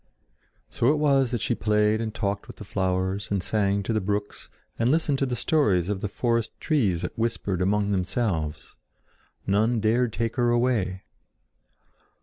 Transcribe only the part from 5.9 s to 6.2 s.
the